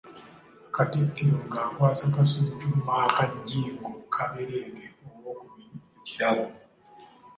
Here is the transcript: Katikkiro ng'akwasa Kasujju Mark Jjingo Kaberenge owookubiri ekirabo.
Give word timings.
Katikkiro 0.75 1.37
ng'akwasa 1.47 2.05
Kasujju 2.15 2.69
Mark 2.87 3.17
Jjingo 3.47 3.89
Kaberenge 4.13 4.85
owookubiri 5.09 5.75
ekirabo. 5.97 6.45